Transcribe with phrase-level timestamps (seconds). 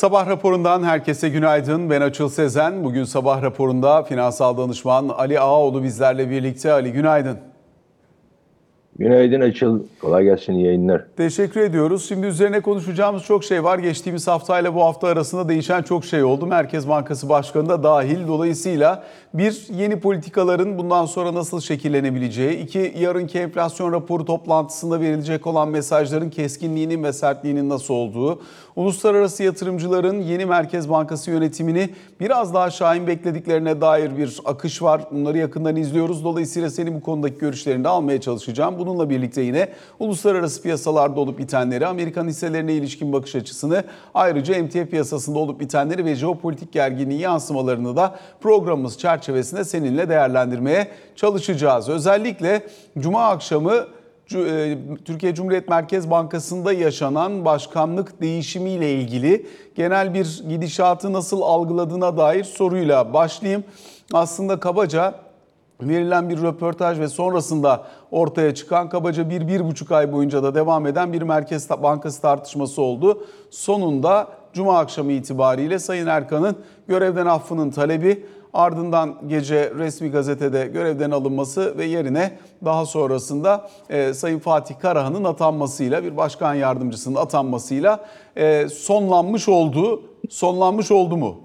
[0.00, 1.90] Sabah raporundan herkese günaydın.
[1.90, 2.84] Ben Açıl Sezen.
[2.84, 6.72] Bugün sabah raporunda finansal danışman Ali Ağaoğlu bizlerle birlikte.
[6.72, 7.38] Ali günaydın.
[8.98, 9.80] Günaydın Açıl.
[10.00, 11.04] Kolay gelsin iyi yayınlar.
[11.16, 12.08] Teşekkür ediyoruz.
[12.08, 13.78] Şimdi üzerine konuşacağımız çok şey var.
[13.78, 16.46] Geçtiğimiz haftayla bu hafta arasında değişen çok şey oldu.
[16.46, 18.28] Merkez Bankası Başkanı da dahil.
[18.28, 19.04] Dolayısıyla
[19.34, 26.30] bir yeni politikaların bundan sonra nasıl şekillenebileceği, iki yarınki enflasyon raporu toplantısında verilecek olan mesajların
[26.30, 28.42] keskinliğinin ve sertliğinin nasıl olduğu,
[28.80, 31.90] uluslararası yatırımcıların yeni Merkez Bankası yönetimini
[32.20, 35.02] biraz daha şahin beklediklerine dair bir akış var.
[35.10, 36.24] Bunları yakından izliyoruz.
[36.24, 38.78] Dolayısıyla senin bu konudaki görüşlerini de almaya çalışacağım.
[38.78, 45.38] Bununla birlikte yine uluslararası piyasalarda olup bitenleri, Amerikan hisselerine ilişkin bakış açısını, ayrıca emtia piyasasında
[45.38, 51.88] olup bitenleri ve jeopolitik gerginliği yansımalarını da programımız çerçevesinde seninle değerlendirmeye çalışacağız.
[51.88, 52.62] Özellikle
[52.98, 53.86] Cuma akşamı
[55.04, 63.12] Türkiye Cumhuriyet Merkez Bankası'nda yaşanan başkanlık değişimiyle ilgili genel bir gidişatı nasıl algıladığına dair soruyla
[63.12, 63.64] başlayayım.
[64.12, 65.14] Aslında kabaca
[65.82, 70.86] verilen bir röportaj ve sonrasında ortaya çıkan kabaca bir, bir buçuk ay boyunca da devam
[70.86, 73.24] eden bir Merkez Bankası tartışması oldu.
[73.50, 76.56] Sonunda Cuma akşamı itibariyle Sayın Erkan'ın
[76.88, 84.38] görevden affının talebi ardından gece resmi gazetede görevden alınması ve yerine daha sonrasında e, Sayın
[84.38, 88.06] Fatih Karahan'ın atanmasıyla bir başkan yardımcısının atanmasıyla
[88.36, 90.02] e, sonlanmış oldu.
[90.28, 91.40] Sonlanmış oldu mu?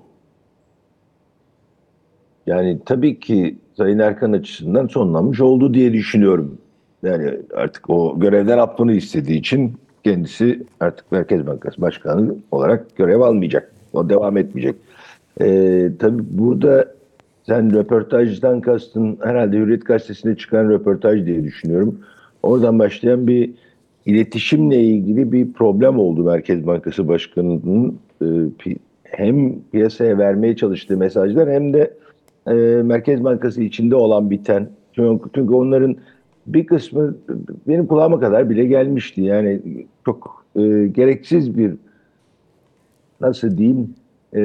[2.48, 6.58] Yani tabii ki Sayın Erkan açısından sonlanmış oldu diye düşünüyorum.
[7.04, 13.72] Yani artık o görevden affını istediği için kendisi artık Merkez Bankası Başkanı olarak görev almayacak.
[13.94, 14.76] O devam etmeyecek.
[15.42, 16.96] Ee, tabii burada
[17.44, 22.00] sen röportajdan kastın herhalde Hürriyet Gazetesi'nde çıkan röportaj diye düşünüyorum.
[22.44, 23.54] Oradan başlayan bir
[24.06, 28.26] iletişimle ilgili bir problem oldu Merkez Bankası Başkanı'nın e,
[29.04, 31.94] hem piyasaya vermeye çalıştığı mesajlar hem de
[32.48, 34.70] e, Merkez Bankası içinde olan biten.
[35.34, 35.96] Çünkü onların
[36.48, 37.16] bir kısmı
[37.68, 39.22] benim kulağıma kadar bile gelmişti.
[39.22, 39.62] Yani
[40.06, 41.74] çok e, gereksiz bir
[43.22, 43.96] nasıl diyeyim
[44.36, 44.42] e,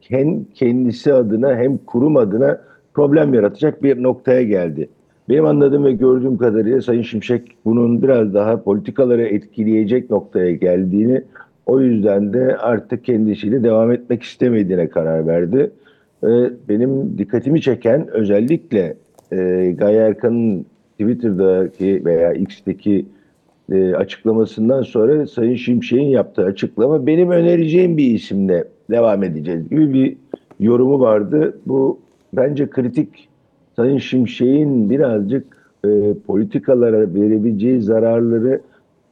[0.00, 2.60] hem kendisi adına hem kurum adına
[2.94, 4.88] problem yaratacak bir noktaya geldi.
[5.28, 11.22] Benim anladığım ve gördüğüm kadarıyla Sayın Şimşek bunun biraz daha politikaları etkileyecek noktaya geldiğini
[11.66, 15.70] o yüzden de artık kendisiyle devam etmek istemediğine karar verdi.
[16.24, 16.28] Ee,
[16.68, 18.96] benim dikkatimi çeken özellikle
[19.32, 19.36] e,
[19.78, 20.66] Gaye Erkan'ın
[20.98, 23.06] Twitter'daki veya X'teki
[23.72, 30.16] e, açıklamasından sonra Sayın Şimşek'in yaptığı açıklama benim önereceğim bir isimle devam edeceğiz gibi bir
[30.60, 31.58] yorumu vardı.
[31.66, 31.98] Bu
[32.32, 33.28] bence kritik.
[33.76, 35.44] Sayın Şimşek'in birazcık
[35.84, 38.60] e, politikalara verebileceği zararları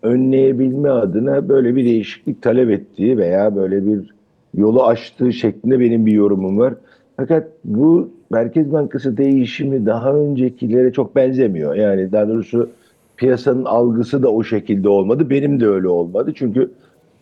[0.03, 4.15] önleyebilme adına böyle bir değişiklik talep ettiği veya böyle bir
[4.55, 6.75] yolu açtığı şeklinde benim bir yorumum var.
[7.17, 11.75] Fakat bu Merkez Bankası değişimi daha öncekilere çok benzemiyor.
[11.75, 12.71] Yani daha doğrusu
[13.17, 15.31] piyasanın algısı da o şekilde olmadı.
[15.31, 16.33] Benim de öyle olmadı.
[16.35, 16.71] Çünkü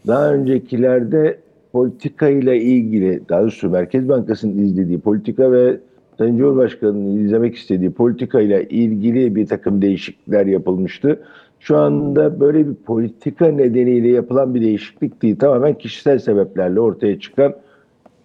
[0.07, 1.39] daha öncekilerde
[1.75, 5.77] politika ile ilgili, daha doğrusu Merkez Bankası'nın izlediği politika ve
[6.19, 11.21] Sayın Cumhurbaşkanı'nın izlemek istediği politika ile ilgili bir takım değişiklikler yapılmıştı.
[11.61, 15.37] Şu anda böyle bir politika nedeniyle yapılan bir değişiklik değil.
[15.37, 17.55] Tamamen kişisel sebeplerle ortaya çıkan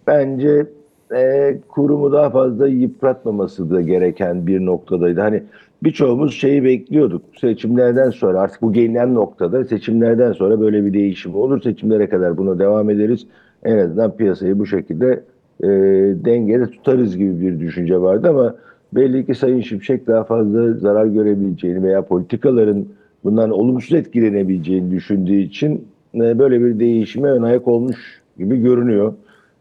[0.06, 0.66] bence
[1.14, 5.20] e, kurumu daha fazla yıpratmaması da gereken bir noktadaydı.
[5.20, 5.42] Hani
[5.82, 7.22] birçoğumuz şeyi bekliyorduk.
[7.40, 11.62] Seçimlerden sonra artık bu gelinen noktada seçimlerden sonra böyle bir değişim olur.
[11.62, 13.26] Seçimlere kadar buna devam ederiz.
[13.64, 15.22] En azından piyasayı bu şekilde
[15.62, 15.68] e,
[16.24, 18.54] dengede tutarız gibi bir düşünce vardı ama
[18.92, 22.86] belli ki Sayın Şimşek daha fazla zarar görebileceğini veya politikaların
[23.24, 29.14] bundan olumsuz etkilenebileceğini düşündüğü için e, böyle bir değişime ön ayak olmuş gibi görünüyor.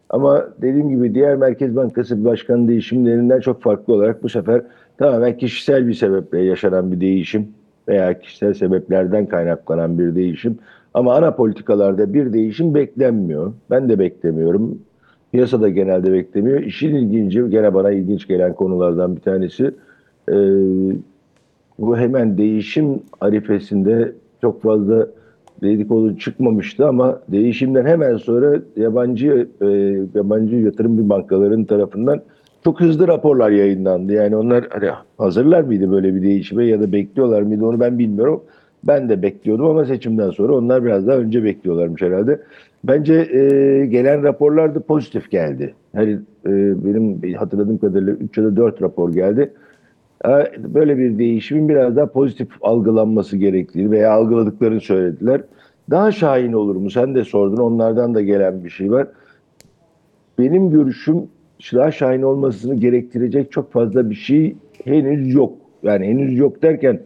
[0.10, 4.62] Ama dediğim gibi diğer Merkez Bankası Başkanı değişimlerinden çok farklı olarak bu sefer
[4.98, 7.48] tamamen kişisel bir sebeple yaşanan bir değişim
[7.88, 10.58] veya kişisel sebeplerden kaynaklanan bir değişim.
[10.94, 13.54] Ama ana politikalarda bir değişim beklenmiyor.
[13.70, 14.80] Ben de beklemiyorum.
[15.32, 16.60] Piyasa da genelde beklemiyor.
[16.60, 19.72] İşin ilginci, gene bana ilginç gelen konulardan bir tanesi
[21.80, 24.12] bu hemen değişim arifesinde
[24.42, 25.08] çok fazla
[25.62, 29.66] dedikodu çıkmamıştı ama değişimden hemen sonra yabancı e,
[30.16, 32.22] yabancı yatırım bankaların tarafından
[32.64, 34.14] çok hızlı raporlar yayınlandı.
[34.14, 38.44] Yani onlar hani hazırlar mıydı böyle bir değişime ya da bekliyorlar mıydı onu ben bilmiyorum.
[38.84, 42.40] Ben de bekliyordum ama seçimden sonra onlar biraz daha önce bekliyorlarmış herhalde.
[42.84, 45.74] Bence e, gelen raporlar da pozitif geldi.
[45.96, 46.12] Hani
[46.46, 46.50] e,
[46.86, 49.54] benim hatırladığım kadarıyla 3 ya da 4 rapor geldi.
[50.58, 55.42] Böyle bir değişimin biraz daha pozitif algılanması gerektiğini veya algıladıklarını söylediler.
[55.90, 56.92] daha şahin olur mu?
[56.92, 57.58] Sen de sordun.
[57.58, 59.08] Onlardan da gelen bir şey var.
[60.40, 61.18] Benim görüşüm
[61.74, 65.54] daha şahin olmasını gerektirecek çok fazla bir şey henüz yok.
[65.84, 67.00] Yani henüz yok derken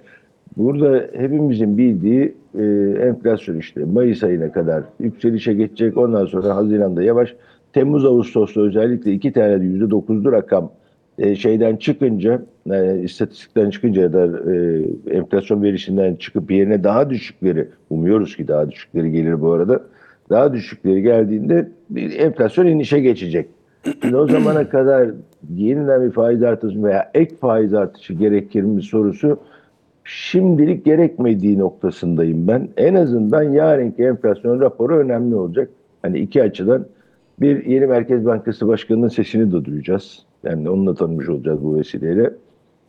[0.58, 2.64] burada hepimizin bildiği e,
[3.08, 5.98] enflasyon işte Mayıs ayına kadar yükselişe geçecek.
[5.98, 7.36] Ondan sonra Haziran'da yavaş.
[7.74, 10.72] Temmuz Ağustos'ta özellikle iki tane de yüzde dokuzlu rakam
[11.18, 17.68] e, şeyden çıkınca, e, istatistikten çıkınca ya da e, enflasyon verisinden çıkıp yerine daha düşükleri,
[17.90, 19.82] umuyoruz ki daha düşükleri gelir bu arada,
[20.30, 23.48] daha düşükleri geldiğinde bir enflasyon inişe geçecek.
[24.02, 25.10] Şimdi o zamana kadar
[25.56, 29.40] yeniden bir faiz artışı veya ek faiz artışı gerekir mi sorusu
[30.04, 32.70] şimdilik gerekmediği noktasındayım ben.
[32.78, 35.70] En azından yarınki enflasyon raporu önemli olacak.
[36.02, 36.86] Hani iki açıdan
[37.42, 40.26] bir yeni Merkez Bankası Başkanı'nın sesini de duyacağız.
[40.44, 42.34] Yani onunla tanımış olacağız bu vesileyle.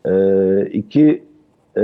[0.08, 1.22] Ee, iki,
[1.78, 1.82] e,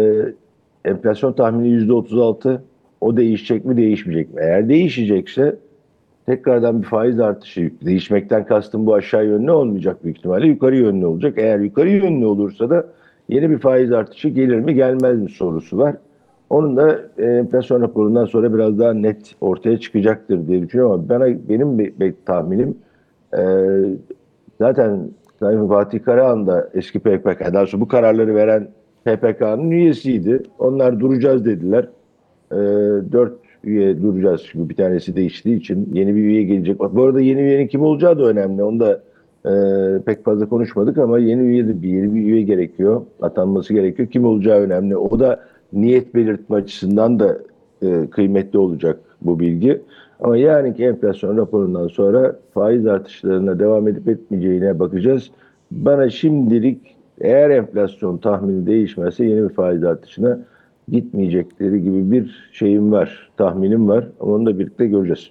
[0.84, 2.62] enflasyon tahmini yüzde 36.
[3.00, 4.40] O değişecek mi, değişmeyecek mi?
[4.44, 5.56] Eğer değişecekse
[6.26, 11.34] tekrardan bir faiz artışı, değişmekten kastım bu aşağı yönlü olmayacak büyük ihtimalle yukarı yönlü olacak.
[11.37, 12.87] Eğer yukarı yönlü olursa da
[13.28, 15.96] yeni bir faiz artışı gelir mi, gelmez mi sorusu var.
[16.50, 21.26] Onun da e, enflasyon raporundan sonra biraz daha net ortaya çıkacaktır diye düşünüyorum ama bana
[21.49, 22.76] benim bir, bir tahminim
[23.38, 23.43] e,
[24.61, 25.11] zaten
[25.41, 28.69] Sayın Fatih Karahan da eski PKK, daha sonra bu kararları veren
[29.05, 30.43] PPK'nın üyesiydi.
[30.59, 31.89] Onlar duracağız dediler.
[32.53, 32.57] E,
[33.13, 33.33] dört
[33.65, 36.81] üye duracağız çünkü bir tanesi değiştiği için yeni bir üye gelecek.
[36.81, 38.65] Bu arada yeni üyenin kim olacağı da önemli.
[38.65, 39.03] Onu da
[39.47, 39.53] e,
[40.03, 43.03] pek fazla konuşmadık ama yeni üye de bir yeni bir üye gerekiyor.
[43.23, 44.09] Atanması gerekiyor.
[44.09, 44.97] Kim olacağı önemli.
[44.97, 45.41] O da
[45.73, 47.39] niyet belirtme açısından da
[47.83, 49.81] e, kıymetli olacak bu bilgi.
[50.20, 55.31] Ama yarınki enflasyon raporundan sonra faiz artışlarına devam edip etmeyeceğine bakacağız.
[55.70, 60.38] Bana şimdilik eğer enflasyon tahmini değişmezse yeni bir faiz artışına
[60.88, 64.08] gitmeyecekleri gibi bir şeyim var, tahminim var.
[64.20, 65.31] Ama onu da birlikte göreceğiz.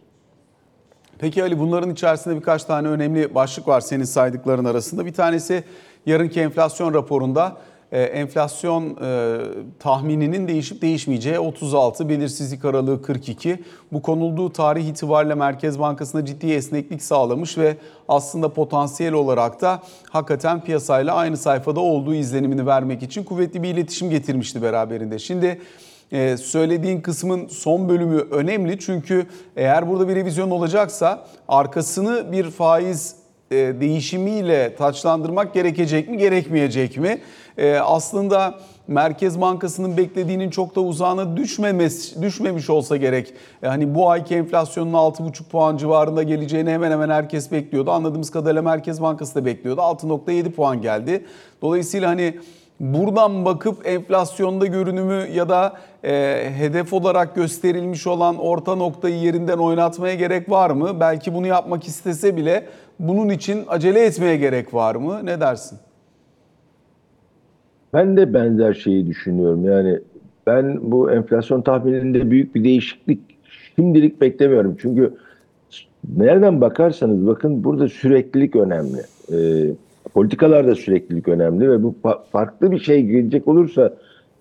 [1.19, 5.05] Peki Ali bunların içerisinde birkaç tane önemli başlık var senin saydıkların arasında.
[5.05, 5.63] Bir tanesi
[6.05, 7.57] yarınki enflasyon raporunda
[7.97, 9.37] enflasyon e,
[9.79, 13.63] tahmininin değişip değişmeyeceği 36, belirsizlik aralığı 42.
[13.91, 17.77] Bu konulduğu tarih itibariyle Merkez Bankası'na ciddi esneklik sağlamış ve
[18.07, 24.09] aslında potansiyel olarak da hakikaten piyasayla aynı sayfada olduğu izlenimini vermek için kuvvetli bir iletişim
[24.09, 25.19] getirmişti beraberinde.
[25.19, 25.61] Şimdi
[26.11, 29.25] ee, söylediğin kısmın son bölümü önemli çünkü
[29.55, 33.15] eğer burada bir revizyon olacaksa arkasını bir faiz
[33.51, 37.21] e, değişimiyle taçlandırmak gerekecek mi gerekmeyecek mi?
[37.59, 38.55] Ee, aslında
[38.87, 43.33] Merkez Bankası'nın beklediğinin çok da uzağına düşmemiş, düşmemiş olsa gerek.
[43.61, 47.91] Yani bu ayki enflasyonun 6,5 puan civarında geleceğini hemen hemen herkes bekliyordu.
[47.91, 49.81] Anladığımız kadarıyla Merkez Bankası da bekliyordu.
[49.81, 51.25] 6,7 puan geldi.
[51.61, 52.39] Dolayısıyla hani
[52.79, 55.73] buradan bakıp enflasyonda görünümü ya da
[56.03, 60.99] e, hedef olarak gösterilmiş olan orta noktayı yerinden oynatmaya gerek var mı?
[60.99, 62.65] Belki bunu yapmak istese bile
[62.99, 65.25] bunun için acele etmeye gerek var mı?
[65.25, 65.79] Ne dersin?
[67.93, 69.65] Ben de benzer şeyi düşünüyorum.
[69.65, 69.99] Yani
[70.47, 73.19] ben bu enflasyon tahmininde büyük bir değişiklik
[73.75, 74.75] şimdilik beklemiyorum.
[74.81, 75.13] Çünkü
[76.17, 78.99] nereden bakarsanız bakın burada süreklilik önemli.
[79.33, 79.71] Ee,
[80.13, 81.95] politikalarda süreklilik önemli ve bu
[82.31, 83.93] farklı bir şey gelecek olursa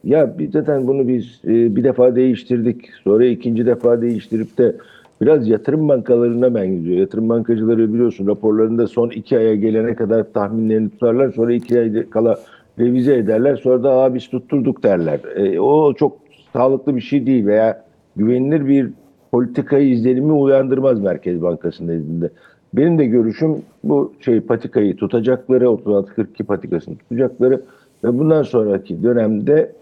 [0.05, 4.77] ya biz zaten bunu biz e, bir defa değiştirdik sonra ikinci defa değiştirip de
[5.21, 6.99] biraz yatırım bankalarına benziyor.
[6.99, 12.39] Yatırım bankacıları biliyorsun raporlarında son iki aya gelene kadar tahminlerini tutarlar sonra iki ay kala
[12.79, 15.21] revize ederler sonra da Aa, biz tutturduk derler.
[15.37, 16.19] E, o çok
[16.53, 17.85] sağlıklı bir şey değil veya
[18.17, 18.91] güvenilir bir
[19.33, 22.31] politikayı izlenimi uyandırmaz Merkez Bankası'nın nezdinde.
[22.75, 27.63] Benim de görüşüm bu şey patikayı tutacakları, 36-42 patikasını tutacakları
[28.05, 29.73] ve bundan sonraki dönemde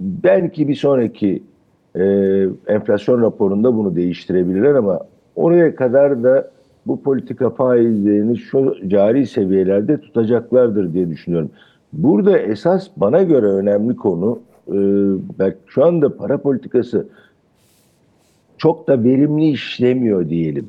[0.00, 1.42] belki bir sonraki
[1.96, 2.04] e,
[2.66, 5.00] enflasyon raporunda bunu değiştirebilirler ama
[5.36, 6.50] oraya kadar da
[6.86, 11.50] bu politika faizlerini şu cari seviyelerde tutacaklardır diye düşünüyorum.
[11.96, 14.38] Burada esas bana göre önemli konu
[14.68, 14.74] e,
[15.38, 17.06] belki şu anda para politikası
[18.58, 20.66] çok da verimli işlemiyor diyelim.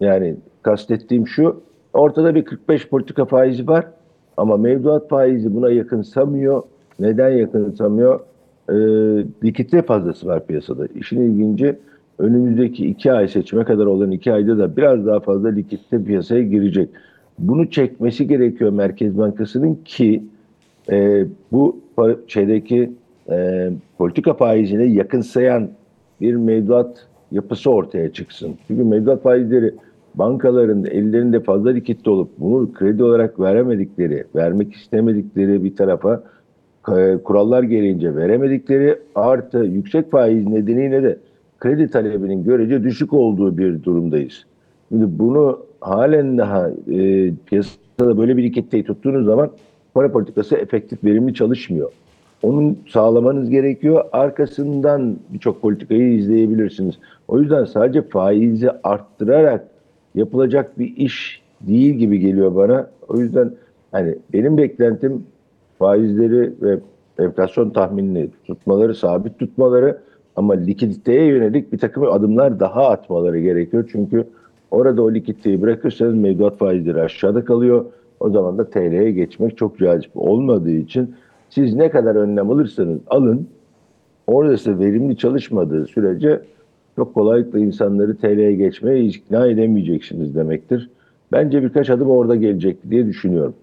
[0.00, 1.60] Yani kastettiğim şu,
[1.92, 3.86] ortada bir 45 politika faizi var
[4.36, 6.62] ama mevduat faizi buna yakınsamıyor.
[7.00, 8.20] Neden yakınsamıyor?
[8.68, 8.74] E,
[9.44, 10.86] likitte fazlası var piyasada.
[10.86, 11.76] İşin ilginci
[12.18, 16.88] önümüzdeki iki ay seçime kadar olan iki ayda da biraz daha fazla likitte piyasaya girecek.
[17.38, 20.22] Bunu çekmesi gerekiyor Merkez Bankası'nın ki
[20.90, 21.80] e, bu
[22.26, 22.92] şeydeki
[23.30, 25.68] e, politika faizine yakınsayan
[26.20, 28.54] bir mevduat yapısı ortaya çıksın.
[28.68, 29.74] Çünkü mevduat faizleri
[30.14, 36.22] bankaların ellerinde fazla likitte olup bunu kredi olarak veremedikleri, vermek istemedikleri bir tarafa
[37.24, 41.18] kurallar gereğince veremedikleri artı yüksek faiz nedeniyle de
[41.58, 44.44] kredi talebinin görece düşük olduğu bir durumdayız.
[44.88, 49.50] Şimdi bunu halen daha e, piyasada böyle bir likiditeyi tuttuğunuz zaman
[49.94, 51.90] para politikası efektif, verimli çalışmıyor.
[52.42, 54.04] Onun sağlamanız gerekiyor.
[54.12, 56.94] Arkasından birçok politikayı izleyebilirsiniz.
[57.28, 59.68] O yüzden sadece faizi arttırarak
[60.14, 62.90] yapılacak bir iş değil gibi geliyor bana.
[63.08, 63.50] O yüzden
[63.92, 65.26] hani benim beklentim
[65.78, 66.78] faizleri ve
[67.18, 69.98] enflasyon tahminini tutmaları, sabit tutmaları
[70.36, 73.88] ama likiditeye yönelik bir takım adımlar daha atmaları gerekiyor.
[73.92, 74.24] Çünkü
[74.70, 77.84] orada o likiditeyi bırakırsanız mevduat faizleri aşağıda kalıyor.
[78.20, 81.14] O zaman da TL'ye geçmek çok cazip olmadığı için
[81.50, 83.48] siz ne kadar önlem alırsanız alın,
[84.26, 86.40] orada size verimli çalışmadığı sürece
[86.96, 90.90] çok kolaylıkla insanları TL'ye geçmeye ikna edemeyeceksiniz demektir.
[91.32, 93.54] Bence birkaç adım orada gelecek diye düşünüyorum.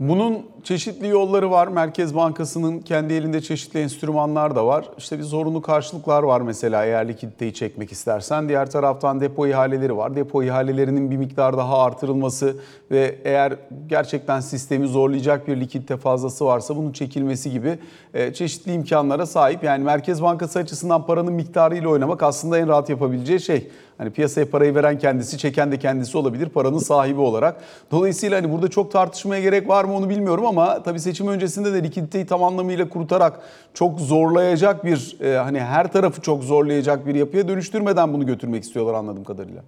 [0.00, 1.68] Bunun çeşitli yolları var.
[1.68, 4.88] Merkez Bankası'nın kendi elinde çeşitli enstrümanlar da var.
[4.98, 8.48] İşte bir zorunlu karşılıklar var mesela eğer likiditeyi çekmek istersen.
[8.48, 10.16] Diğer taraftan depo ihaleleri var.
[10.16, 12.56] Depo ihalelerinin bir miktar daha artırılması
[12.90, 13.56] ve eğer
[13.86, 17.78] gerçekten sistemi zorlayacak bir likidite fazlası varsa bunun çekilmesi gibi
[18.14, 19.64] e, çeşitli imkanlara sahip.
[19.64, 23.70] Yani Merkez Bankası açısından paranın miktarıyla oynamak aslında en rahat yapabileceği şey.
[23.98, 27.56] Hani piyasaya parayı veren kendisi, çeken de kendisi olabilir paranın sahibi olarak.
[27.90, 31.82] Dolayısıyla hani burada çok tartışmaya gerek var mı onu bilmiyorum ama tabii seçim öncesinde de
[31.82, 33.40] likiditeyi tam anlamıyla kurutarak
[33.74, 38.94] çok zorlayacak bir e, hani her tarafı çok zorlayacak bir yapıya dönüştürmeden bunu götürmek istiyorlar
[38.94, 39.62] anladığım kadarıyla.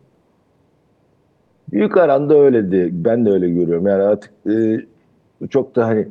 [1.73, 2.89] Büyük oranda öyledi.
[2.93, 3.87] Ben de öyle görüyorum.
[3.87, 4.81] Yani artık e,
[5.51, 6.09] çok da hani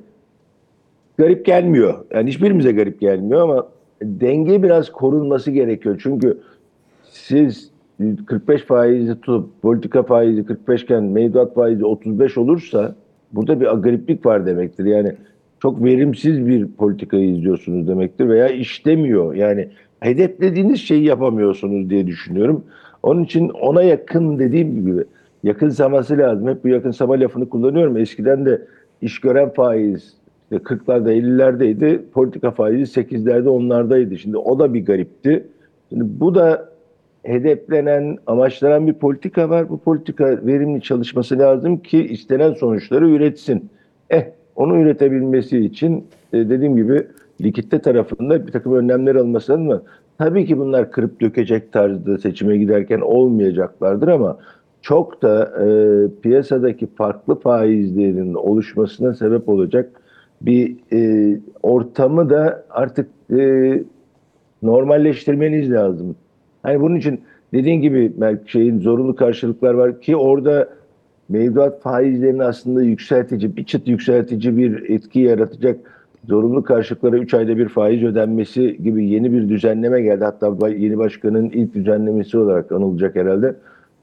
[1.18, 2.06] garip gelmiyor.
[2.12, 3.68] Yani hiçbirimize garip gelmiyor ama
[4.02, 6.00] denge biraz korunması gerekiyor.
[6.04, 6.38] Çünkü
[7.04, 7.72] siz
[8.26, 12.96] 45 faizi tutup politika faizi 45 iken mevduat faizi 35 olursa
[13.32, 14.86] burada bir gariplik var demektir.
[14.86, 15.12] Yani
[15.62, 19.36] çok verimsiz bir politikayı izliyorsunuz demektir veya işlemiyor.
[19.36, 19.68] Yani
[20.00, 22.64] hedeflediğiniz şeyi yapamıyorsunuz diye düşünüyorum.
[23.04, 25.04] Onun için ona yakın dediğim gibi
[25.44, 26.48] yakınsaması lazım.
[26.48, 27.98] Hep bu yakınsama lafını kullanıyorum.
[27.98, 28.62] Eskiden de
[29.02, 30.18] iş gören faiz
[30.52, 32.02] işte 40'larda 50'lerdeydi.
[32.14, 34.18] Politika faizi 8'lerde 10'lardaydı.
[34.18, 35.48] Şimdi o da bir garipti.
[35.90, 36.70] Şimdi bu da
[37.28, 39.70] hedeflenen, amaçlanan bir politika var.
[39.70, 43.70] Bu politika verimli çalışması lazım ki istenen sonuçları üretsin.
[44.10, 47.08] Eh, onu üretebilmesi için e, dediğim gibi
[47.42, 49.82] likitte tarafında bir takım önlemler lazım ama
[50.18, 54.38] tabii ki bunlar kırıp dökecek tarzda seçime giderken olmayacaklardır ama
[54.82, 55.68] çok da e,
[56.22, 60.02] piyasadaki farklı faizlerin oluşmasına sebep olacak
[60.42, 63.84] bir e, ortamı da artık e,
[64.64, 66.16] normalleştirmeniz lazım.
[66.64, 67.22] Hani bunun için
[67.54, 68.14] dediğin gibi
[68.46, 70.70] şeyin zorunlu karşılıklar var ki orada
[71.30, 75.80] mevduat faizlerini aslında yükseltici, bir çıt yükseltici bir etki yaratacak
[76.28, 80.24] zorunlu karşılıklara 3 ayda bir faiz ödenmesi gibi yeni bir düzenleme geldi.
[80.24, 83.56] Hatta yeni başkanın ilk düzenlemesi olarak anılacak herhalde.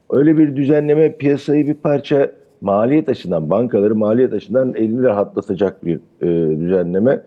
[0.09, 2.31] Öyle bir düzenleme piyasayı bir parça
[2.61, 7.21] maliyet açısından, bankaları maliyet açısından elini rahatlatacak bir e, düzenleme.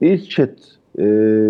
[0.00, 0.58] İlk çıt
[0.98, 1.02] e,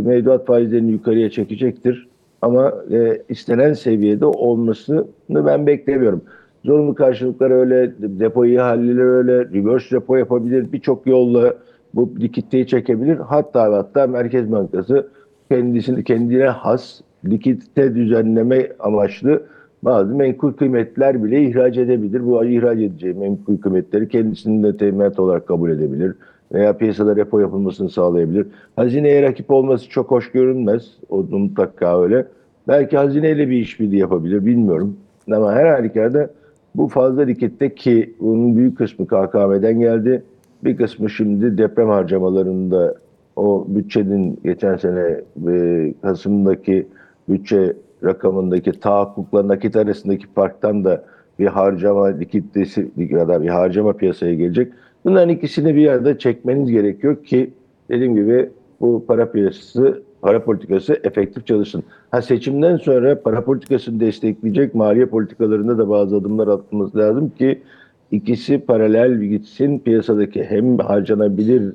[0.04, 2.08] mevduat faizlerini yukarıya çekecektir.
[2.44, 6.22] Ama e, istenen seviyede olmasını ben beklemiyorum.
[6.64, 10.72] Zorunlu karşılıklar öyle, depo ihaleleri öyle, reverse repo yapabilir.
[10.72, 11.54] Birçok yolla
[11.94, 13.16] bu likiditeyi çekebilir.
[13.16, 15.08] Hatta hatta Merkez Bankası
[15.50, 19.42] kendisini kendine has likidite düzenleme amaçlı
[19.82, 22.26] bazı menkul kıymetler bile ihraç edebilir.
[22.26, 26.14] Bu ihraç edeceği menkul kıymetleri kendisinin de teminat olarak kabul edebilir
[26.54, 28.46] veya piyasada repo yapılmasını sağlayabilir.
[28.76, 30.90] Hazineye rakip olması çok hoş görünmez.
[31.08, 32.26] O mutlaka öyle.
[32.68, 34.96] Belki hazineyle bir işbirliği yapabilir bilmiyorum.
[35.32, 36.30] Ama her halükarda
[36.74, 40.22] bu fazla likitte ki bunun büyük kısmı KKM'den geldi.
[40.64, 42.94] Bir kısmı şimdi deprem harcamalarında
[43.36, 46.86] o bütçenin geçen sene e, Kasım'daki
[47.28, 47.72] bütçe
[48.04, 51.04] rakamındaki tahakkukla nakit arasındaki farktan da
[51.38, 54.72] bir harcama likiditesi ya da bir harcama piyasaya gelecek.
[55.04, 57.50] Bunların ikisini bir yerde çekmeniz gerekiyor ki
[57.88, 61.82] dediğim gibi bu para piyasası, para politikası efektif çalışsın.
[62.10, 67.62] Ha seçimden sonra para politikasını destekleyecek maliye politikalarında da bazı adımlar atılması lazım ki
[68.10, 69.78] ikisi paralel gitsin.
[69.78, 71.72] Piyasadaki hem harcanabilir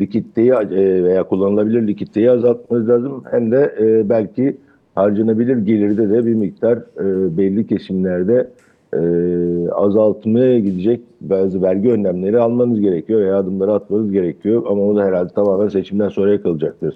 [0.00, 4.56] likiditeyi e, veya kullanılabilir likiditeyi azaltmanız lazım hem de e, belki
[4.94, 8.50] harcanabilir gelirde de bir miktar e, belli kesimlerde
[8.94, 14.62] e, azaltmaya gidecek bazı vergi önlemleri almanız gerekiyor veya adımları atmanız gerekiyor.
[14.68, 16.94] Ama o da herhalde tamamen seçimden sonraya kalacaktır.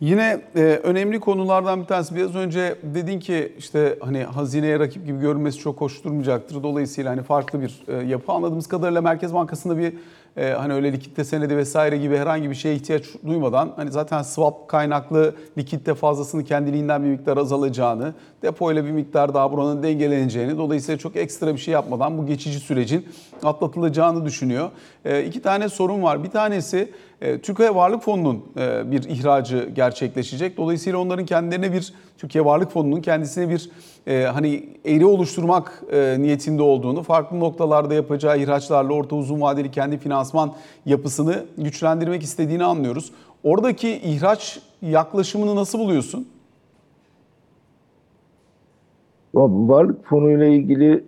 [0.00, 5.20] Yine e, önemli konulardan bir tanesi biraz önce dedin ki işte hani hazineye rakip gibi
[5.20, 6.62] görünmesi çok hoş durmayacaktır.
[6.62, 9.92] Dolayısıyla hani farklı bir e, yapı anladığımız kadarıyla Merkez Bankası'nda bir
[10.36, 14.68] e, hani öyle likitte senedi vesaire gibi herhangi bir şeye ihtiyaç duymadan hani zaten swap
[14.68, 21.16] kaynaklı likitte fazlasını kendiliğinden bir miktar azalacağını, depoyla bir miktar daha buranın dengeleneceğini dolayısıyla çok
[21.16, 23.08] ekstra bir şey yapmadan bu geçici sürecin
[23.42, 24.70] atlatılacağını düşünüyor.
[25.04, 26.24] E, iki tane sorun var.
[26.24, 30.56] Bir tanesi e, Türkiye Varlık Fonu'nun e, bir ihracı gerçekleşecek.
[30.56, 33.70] Dolayısıyla onların kendilerine bir Türkiye Varlık Fonu'nun kendisine bir
[34.06, 39.98] e, hani eğri oluşturmak e, niyetinde olduğunu, farklı noktalarda yapacağı ihraçlarla orta uzun vadeli kendi
[39.98, 40.52] finansman
[40.86, 43.12] yapısını güçlendirmek istediğini anlıyoruz.
[43.44, 46.28] Oradaki ihraç yaklaşımını nasıl buluyorsun?
[49.34, 51.04] Varlık fonu ile ilgili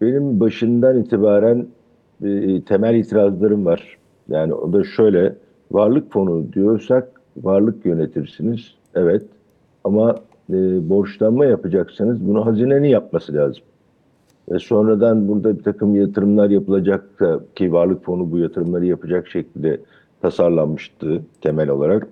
[0.00, 1.66] benim başından itibaren
[2.24, 3.98] e, temel itirazlarım var.
[4.28, 5.34] Yani o da şöyle,
[5.72, 9.22] varlık fonu diyorsak varlık yönetirsiniz, evet.
[9.86, 10.14] Ama
[10.50, 13.62] e, borçlanma yapacaksanız bunu hazinenin yapması lazım.
[14.50, 19.80] Ve sonradan burada bir takım yatırımlar yapılacaksa ki varlık fonu bu yatırımları yapacak şekilde
[20.22, 22.08] tasarlanmıştı temel olarak.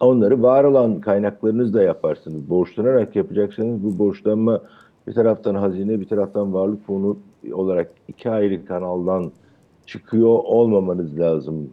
[0.00, 2.50] Onları var olan kaynaklarınızla yaparsınız.
[2.50, 4.60] Borçlanarak yapacaksanız bu borçlanma
[5.06, 7.18] bir taraftan hazine bir taraftan varlık fonu
[7.52, 9.32] olarak iki ayrı kanaldan
[9.86, 11.70] çıkıyor olmamanız lazım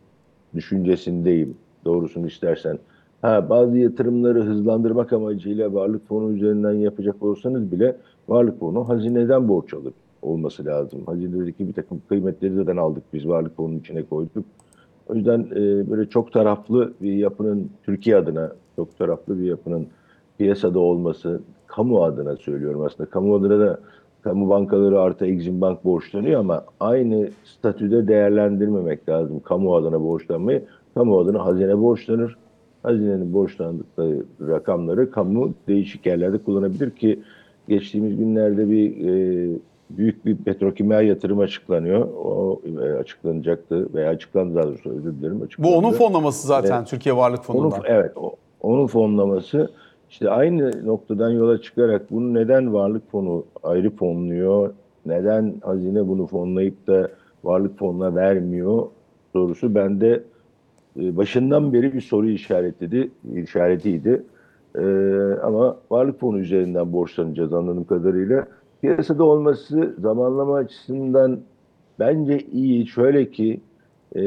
[0.56, 2.80] düşüncesindeyim doğrusunu istersen.
[3.24, 7.96] Ha, bazı yatırımları hızlandırmak amacıyla varlık fonu üzerinden yapacak olsanız bile
[8.28, 11.02] varlık fonu hazineden borç alır olması lazım.
[11.06, 14.46] Hazinedeki bir takım kıymetleri zaten aldık biz varlık fonunun içine koyduk.
[15.08, 19.88] O yüzden e, böyle çok taraflı bir yapının Türkiye adına çok taraflı bir yapının
[20.38, 23.10] piyasada olması kamu adına söylüyorum aslında.
[23.10, 23.80] Kamu adına da
[24.22, 30.66] kamu bankaları artı Exim Bank borçlanıyor ama aynı statüde değerlendirmemek lazım kamu adına borçlanmayı.
[30.94, 32.38] Kamu adına hazine borçlanır.
[32.84, 37.20] Hazinenin borçlandıkları rakamları kamu değişik yerlerde kullanabilir ki
[37.68, 39.50] geçtiğimiz günlerde bir e,
[39.90, 42.08] büyük bir petrokimya yatırım açıklanıyor.
[42.24, 45.40] O e, açıklanacaktı veya açıklandı daha doğrusu özür dilerim.
[45.40, 45.76] Bu Açıklandı.
[45.76, 46.88] onun fonlaması zaten Evet.
[46.88, 47.82] Türkiye Varlık Onun, Fonu'ndan.
[47.86, 49.70] evet, o- onun fonlaması
[50.10, 54.74] işte aynı noktadan yola çıkarak bunu neden varlık fonu ayrı fonluyor,
[55.06, 57.10] neden hazine bunu fonlayıp da
[57.44, 58.84] varlık fonuna vermiyor
[59.34, 60.22] sorusu bende e,
[60.96, 64.24] başından beri bir soru işaretiydi, işaretiydi.
[64.76, 64.84] E,
[65.44, 68.48] ama varlık fonu üzerinden borçlanacağız anladığım kadarıyla.
[68.82, 71.40] Piyasada olması zamanlama açısından
[72.00, 72.88] bence iyi.
[72.88, 73.62] Şöyle ki
[74.16, 74.22] e,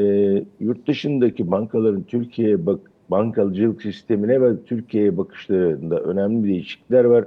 [0.61, 7.25] yurt dışındaki bankaların Türkiye'ye bak bankacılık sistemine ve Türkiye'ye bakışlarında önemli değişiklikler var.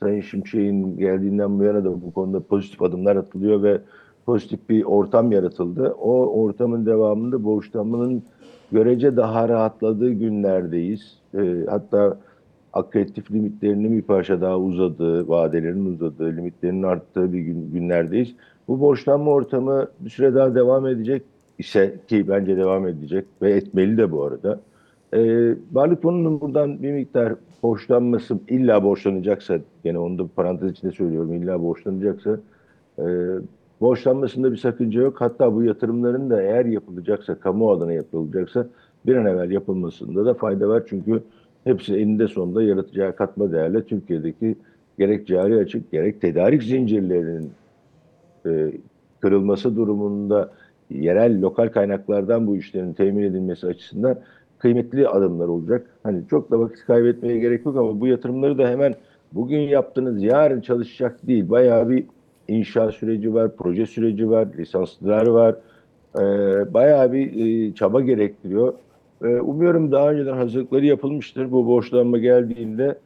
[0.00, 3.80] Sayın Şimşek'in geldiğinden bu yana da bu konuda pozitif adımlar atılıyor ve
[4.30, 5.94] pozitif bir ortam yaratıldı.
[6.00, 8.22] O ortamın devamında borçlanmanın
[8.72, 11.18] görece daha rahatladığı günlerdeyiz.
[11.34, 12.18] E, hatta
[12.72, 18.34] akreditif limitlerinin bir parça daha uzadığı, vadelerin uzadığı, limitlerin arttığı bir gün, günlerdeyiz.
[18.68, 21.22] Bu borçlanma ortamı bir süre daha devam edecek
[21.58, 24.60] ise ki bence devam edecek ve etmeli de bu arada.
[25.14, 31.32] Ee, varlık fonunun buradan bir miktar borçlanması illa borçlanacaksa gene onu da parantez içinde söylüyorum
[31.34, 32.40] illa borçlanacaksa
[32.98, 33.04] e,
[33.80, 35.20] borçlanmasında bir sakınca yok.
[35.20, 38.66] Hatta bu yatırımların da eğer yapılacaksa kamu adına yapılacaksa
[39.06, 40.82] bir an evvel yapılmasında da fayda var.
[40.88, 41.22] Çünkü
[41.64, 44.56] hepsi eninde sonunda yaratacağı katma değerle Türkiye'deki
[44.98, 47.50] gerek cari açık gerek tedarik zincirlerinin
[48.46, 48.72] e,
[49.20, 50.50] kırılması durumunda
[50.90, 54.18] yerel lokal kaynaklardan bu işlerin temin edilmesi açısından
[54.58, 55.86] kıymetli adımlar olacak.
[56.02, 58.94] Hani çok da vakit kaybetmeye gerek yok ama bu yatırımları da hemen
[59.32, 61.50] bugün yaptınız yarın çalışacak değil.
[61.50, 62.04] Bayağı bir
[62.50, 65.56] inşa süreci var, proje süreci var, lisanslar var.
[66.16, 68.74] Ee, bayağı bir e, çaba gerektiriyor.
[69.24, 71.52] Ee, umuyorum daha önceden hazırlıkları yapılmıştır.
[71.52, 72.98] Bu borçlanma geldiğinde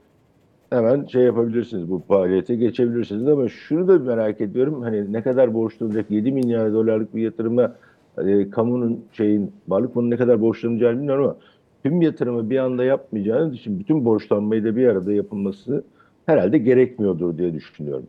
[0.70, 4.82] hemen şey yapabilirsiniz, bu faaliyete geçebilirsiniz ama şunu da merak ediyorum.
[4.82, 7.76] Hani ne kadar borçlanacak 7 milyar dolarlık bir yatırıma
[8.18, 11.36] e, kamunun şeyin varlık fonunun ne kadar borçlanacağını bilmiyorum ama
[11.82, 15.84] tüm yatırımı bir anda yapmayacağınız için bütün borçlanmayı da bir arada yapılması
[16.26, 18.06] herhalde gerekmiyordur diye düşünüyorum.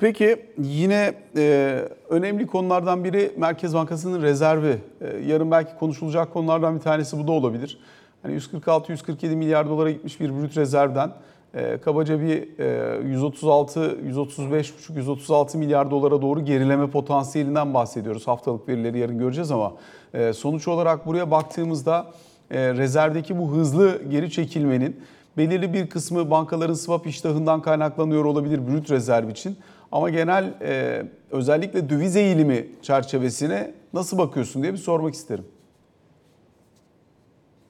[0.00, 4.78] Peki yine e, önemli konulardan biri Merkez Bankası'nın rezervi.
[5.00, 7.78] E, yarın belki konuşulacak konulardan bir tanesi bu da olabilir.
[8.22, 11.12] Hani 146-147 milyar dolara gitmiş bir brüt rezervden
[11.54, 18.26] e, kabaca bir e, 136, 135,5, 136 milyar dolara doğru gerileme potansiyelinden bahsediyoruz.
[18.26, 19.72] Haftalık verileri yarın göreceğiz ama
[20.14, 22.06] e, sonuç olarak buraya baktığımızda
[22.50, 25.00] e, rezervdeki bu hızlı geri çekilmenin
[25.36, 29.56] belirli bir kısmı bankaların swap iştahından kaynaklanıyor olabilir brüt rezerv için.
[29.92, 35.44] Ama genel e, özellikle döviz eğilimi çerçevesine nasıl bakıyorsun diye bir sormak isterim.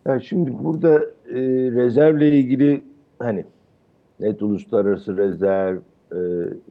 [0.07, 0.95] Yani şimdi burada
[1.29, 2.85] e, rezervle ilgili
[3.19, 3.45] hani
[4.21, 5.77] net uluslararası rezerv,
[6.13, 6.19] e,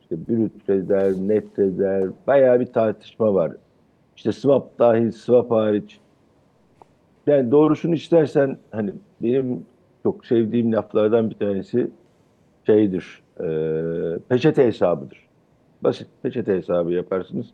[0.02, 3.52] işte brüt rezerv, net rezerv bayağı bir tartışma var
[4.20, 6.00] işte swap dahil, swap hariç.
[7.28, 9.66] Yani doğrusunu istersen hani benim
[10.04, 11.88] çok sevdiğim laflardan bir tanesi
[12.66, 13.48] şeydir, e,
[14.30, 15.29] peçete hesabıdır.
[15.84, 17.48] Basit peçete hesabı yaparsınız.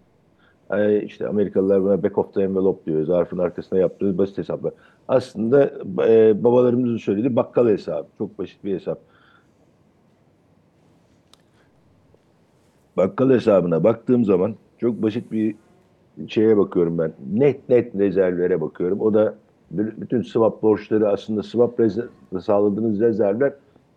[0.71, 3.05] E, işte Amerikalılar buna back of the envelope diyor.
[3.05, 4.73] Zarfın arkasına yaptığınız basit hesaplar.
[5.07, 5.71] Aslında
[6.07, 8.07] e, babalarımızın söylediği bakkal hesabı.
[8.17, 8.99] Çok basit bir hesap.
[12.97, 15.55] Bakkal hesabına baktığım zaman çok basit bir
[16.27, 17.13] şeye bakıyorum ben.
[17.33, 19.01] Net net rezervlere bakıyorum.
[19.01, 19.35] O da
[19.71, 22.07] bütün swap borçları aslında swap rezerv,
[22.41, 23.53] sağladığınız rezervler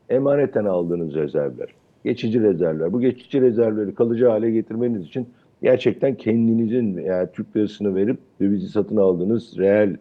[0.09, 1.69] emaneten aldığınız rezervler.
[2.09, 2.93] Geçici rezervler.
[2.93, 5.29] Bu geçici rezervleri kalıcı hale getirmeniz için
[5.63, 9.97] gerçekten kendinizin yani Türk lirasını verip dövizi satın aldığınız reel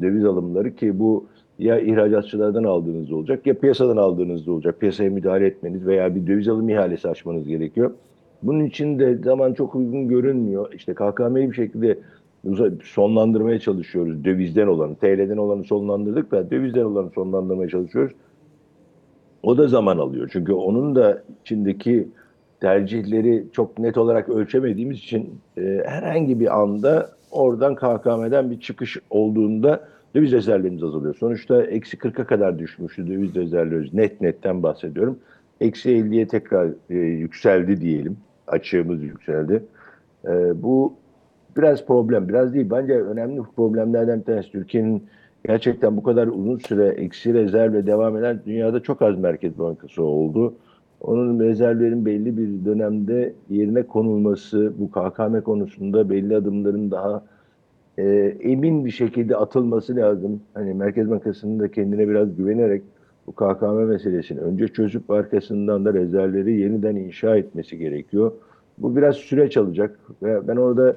[0.00, 1.26] döviz alımları ki bu
[1.58, 4.80] ya ihracatçılardan aldığınız olacak ya piyasadan aldığınız olacak.
[4.80, 7.90] Piyasaya müdahale etmeniz veya bir döviz alım ihalesi açmanız gerekiyor.
[8.42, 10.72] Bunun için de zaman çok uygun görünmüyor.
[10.72, 11.98] İşte KKM'yi bir şekilde
[12.82, 14.24] sonlandırmaya çalışıyoruz.
[14.24, 18.12] Dövizden olanı, TL'den olanı sonlandırdık da dövizden olanı sonlandırmaya çalışıyoruz.
[19.42, 20.28] O da zaman alıyor.
[20.32, 22.08] Çünkü onun da içindeki
[22.60, 29.88] tercihleri çok net olarak ölçemediğimiz için e, herhangi bir anda oradan KKM'den bir çıkış olduğunda
[30.14, 31.14] döviz rezervlerimiz azalıyor.
[31.14, 33.96] Sonuçta eksi 40'a kadar düşmüştü döviz rezervleri.
[33.96, 35.18] Net netten bahsediyorum.
[35.60, 38.16] Eksi 50'ye tekrar e, yükseldi diyelim.
[38.46, 39.62] Açığımız yükseldi.
[40.24, 40.94] E, bu
[41.56, 42.28] biraz problem.
[42.28, 42.70] Biraz değil.
[42.70, 44.52] Bence önemli problemlerden bir tanesi.
[44.52, 45.06] Türkiye'nin
[45.46, 50.54] gerçekten bu kadar uzun süre eksi rezervle devam eden dünyada çok az merkez bankası oldu.
[51.00, 57.24] Onun rezervlerin belli bir dönemde yerine konulması, bu KKM konusunda belli adımların daha
[57.98, 58.04] e,
[58.40, 60.40] emin bir şekilde atılması lazım.
[60.54, 62.82] Hani Merkez Bankası'nın da kendine biraz güvenerek
[63.26, 68.32] bu KKM meselesini önce çözüp arkasından da rezervleri yeniden inşa etmesi gerekiyor.
[68.78, 70.96] Bu biraz süreç alacak ben orada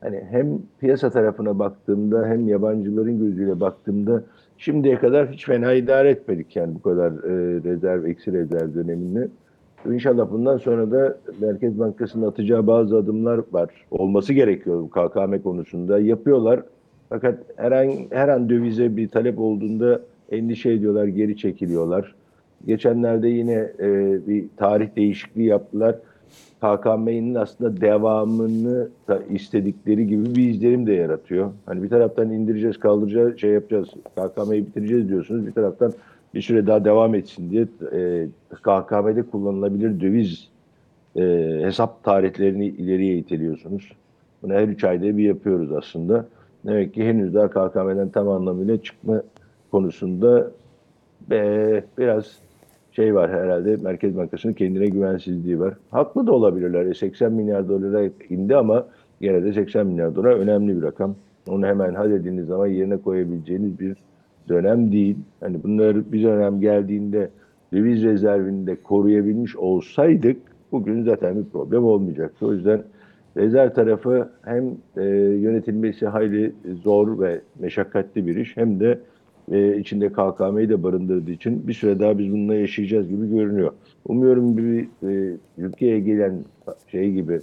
[0.00, 4.22] hani hem piyasa tarafına baktığımda hem yabancıların gözüyle baktığımda
[4.58, 9.28] şimdiye kadar hiç fena idare etmedik yani bu kadar e, rezerv, eksi rezerv döneminde.
[9.86, 13.70] İnşallah bundan sonra da Merkez Bankası'nın atacağı bazı adımlar var.
[13.90, 15.98] Olması gerekiyor KKM konusunda.
[15.98, 16.62] Yapıyorlar.
[17.08, 22.14] Fakat her an, her an dövize bir talep olduğunda endişe ediyorlar, geri çekiliyorlar.
[22.66, 25.96] Geçenlerde yine e, bir tarih değişikliği yaptılar.
[26.60, 31.50] KKM'nin aslında devamını da istedikleri gibi bir izlenim de yaratıyor.
[31.66, 35.46] Hani bir taraftan indireceğiz, kaldıracağız, şey yapacağız, KKM'yi bitireceğiz diyorsunuz.
[35.46, 35.92] Bir taraftan
[36.34, 37.62] bir süre daha devam etsin diye
[37.92, 40.48] e, KKM'de kullanılabilir döviz
[41.16, 41.22] e,
[41.62, 43.92] hesap tarihlerini ileriye iteliyorsunuz.
[44.42, 46.26] Bunu her üç ayda bir yapıyoruz aslında.
[46.66, 49.22] Demek ki henüz daha KKM'den tam anlamıyla çıkma
[49.70, 50.50] konusunda
[51.30, 52.38] e, biraz
[53.00, 55.74] şey var herhalde Merkez Bankası'nın kendine güvensizliği var.
[55.90, 56.94] Haklı da olabilirler.
[56.94, 58.86] 80 milyar dolara indi ama
[59.20, 61.14] gene de 80 milyar dolar önemli bir rakam.
[61.48, 63.96] Onu hemen hal dediğiniz zaman yerine koyabileceğiniz bir
[64.48, 65.16] dönem değil.
[65.40, 67.30] Hani bunlar bir dönem geldiğinde
[67.72, 70.36] döviz rezervini de koruyabilmiş olsaydık
[70.72, 72.46] bugün zaten bir problem olmayacaktı.
[72.46, 72.82] O yüzden
[73.36, 74.64] rezerv tarafı hem
[74.96, 75.04] e,
[75.46, 78.98] yönetilmesi hayli zor ve meşakkatli bir iş hem de
[79.50, 83.72] e, içinde KKM'yi de barındırdığı için bir süre daha biz bununla yaşayacağız gibi görünüyor.
[84.08, 86.44] Umuyorum bir e, ülkeye gelen
[86.86, 87.40] şey gibi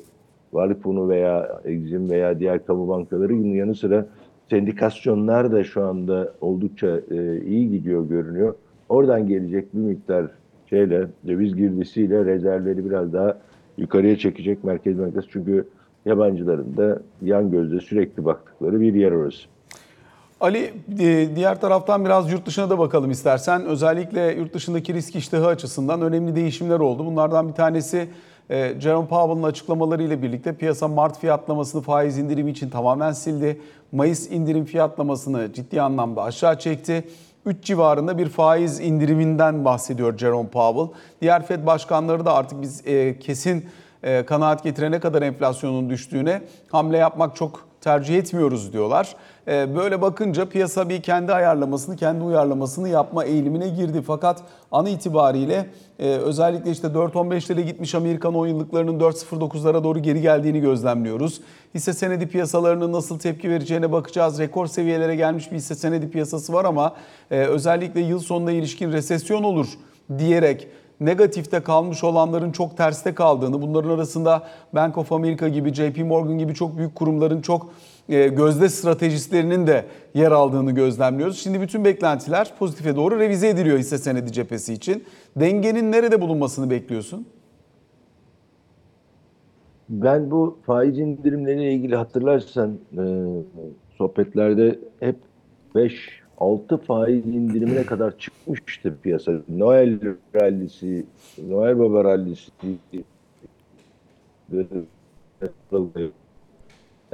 [0.54, 4.08] Varlık Fonu veya Exim veya diğer kamu bankaları bunun yanı sıra
[4.50, 8.56] sendikasyonlar da şu anda oldukça e, iyi gidiyor görünüyor.
[8.89, 10.26] Oradan gelecek bir miktar
[10.70, 13.38] şeyle döviz girdisiyle rezervleri biraz daha
[13.78, 15.28] yukarıya çekecek Merkez Bankası.
[15.32, 15.67] Çünkü
[16.06, 19.48] yabancıların da yan gözle sürekli baktıkları bir yer orası.
[20.41, 23.65] Ali e, diğer taraftan biraz yurt dışına da bakalım istersen.
[23.65, 27.06] Özellikle yurt dışındaki risk iştahı açısından önemli değişimler oldu.
[27.06, 28.10] Bunlardan bir tanesi
[28.50, 33.62] e, Jerome Powell'ın açıklamalarıyla birlikte piyasa Mart fiyatlamasını faiz indirimi için tamamen sildi.
[33.91, 37.08] Mayıs indirim fiyatlamasını ciddi anlamda aşağı çekti.
[37.45, 40.97] 3 civarında bir faiz indiriminden bahsediyor Jerome Powell.
[41.21, 43.65] Diğer Fed başkanları da artık biz e, kesin
[44.28, 49.15] kanaat getirene kadar enflasyonun düştüğüne hamle yapmak çok tercih etmiyoruz diyorlar.
[49.47, 54.02] Ee, böyle bakınca piyasa bir kendi ayarlamasını, kendi uyarlamasını yapma eğilimine girdi.
[54.08, 55.69] Fakat an itibariyle
[56.00, 61.41] e, özellikle işte 4.15'lere gitmiş Amerikan 10 yıllıklarının 4.09'lara doğru geri geldiğini gözlemliyoruz.
[61.76, 64.39] Hisse senedi piyasalarının nasıl tepki vereceğine bakacağız.
[64.39, 66.95] Rekor seviyelere gelmiş bir hisse senedi piyasası var ama
[67.32, 69.67] e, özellikle yıl sonuna ilişkin resesyon olur
[70.17, 70.67] diyerek
[70.99, 76.53] negatifte kalmış olanların çok terste kaldığını, bunların arasında Bank of America gibi, JP Morgan gibi
[76.53, 77.69] çok büyük kurumların çok
[78.10, 81.39] e, gözde stratejistlerinin de yer aldığını gözlemliyoruz.
[81.39, 85.03] Şimdi bütün beklentiler pozitife doğru revize ediliyor hisse senedi cephesi için.
[85.36, 87.27] Dengenin nerede bulunmasını bekliyorsun?
[89.89, 93.03] Ben bu faiz indirimleriyle ilgili hatırlarsan e,
[93.97, 95.15] sohbetlerde hep
[96.38, 99.32] 5-6 faiz indirimine kadar çıkmıştı piyasa.
[99.50, 100.00] Noel
[100.36, 101.06] rallisi,
[101.47, 102.52] Noel Baba rallisi.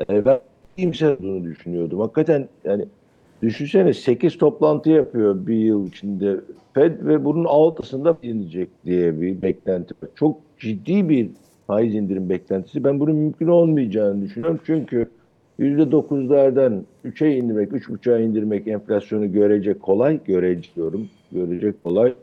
[0.09, 0.39] Ben
[0.77, 1.99] iyimser olduğunu düşünüyordum.
[1.99, 2.85] Hakikaten yani
[3.41, 6.39] düşünsene 8 toplantı yapıyor bir yıl içinde
[6.73, 10.09] Fed ve bunun altısında inecek diye bir beklenti var.
[10.15, 11.29] Çok ciddi bir
[11.67, 12.83] faiz indirim beklentisi.
[12.83, 14.59] Ben bunun mümkün olmayacağını düşünüyorum.
[14.65, 15.09] Çünkü
[15.59, 20.19] %9'lardan 3'e indirmek, 3,5'a indirmek enflasyonu görecek kolay.
[20.25, 21.09] Görecek diyorum.
[21.31, 22.13] Görecek kolay.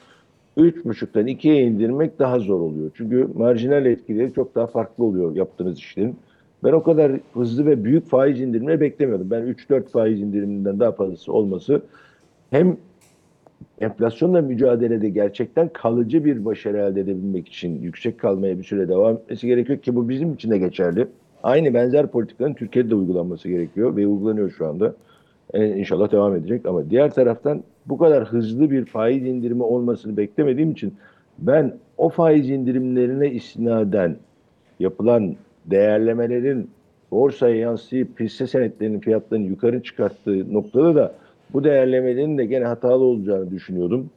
[0.56, 2.90] 3,5'tan 2'ye indirmek daha zor oluyor.
[2.94, 6.16] Çünkü marjinal etkileri çok daha farklı oluyor yaptığınız işlerin.
[6.64, 9.30] Ben o kadar hızlı ve büyük faiz indirimleri beklemiyordum.
[9.30, 11.82] Ben 3-4 faiz indiriminden daha fazlası olması
[12.50, 12.76] hem
[13.80, 19.46] enflasyonla mücadelede gerçekten kalıcı bir başarı elde edebilmek için yüksek kalmaya bir süre devam etmesi
[19.46, 21.06] gerekiyor ki bu bizim için de geçerli.
[21.42, 24.94] Aynı benzer politikaların Türkiye'de de uygulanması gerekiyor ve uygulanıyor şu anda.
[25.54, 30.70] Ee, inşallah devam edecek ama diğer taraftan bu kadar hızlı bir faiz indirimi olmasını beklemediğim
[30.70, 30.94] için
[31.38, 34.16] ben o faiz indirimlerine istinaden
[34.80, 36.70] yapılan değerlemelerin
[37.10, 41.14] borsaya yansıyıp hisse senetlerinin fiyatlarını yukarı çıkarttığı noktada da
[41.52, 44.10] bu değerlemelerin de gene hatalı olacağını düşünüyordum.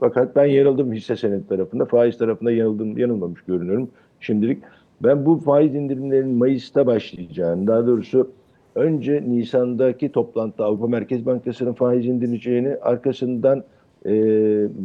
[0.00, 4.62] Fakat ben yanıldım hisse senet tarafında, faiz tarafında yanıldım, yanılmamış görünüyorum şimdilik.
[5.02, 8.30] Ben bu faiz indirimlerinin Mayıs'ta başlayacağını, daha doğrusu
[8.74, 13.64] önce Nisan'daki toplantıda Avrupa Merkez Bankası'nın faiz indireceğini, arkasından
[14.06, 14.12] e,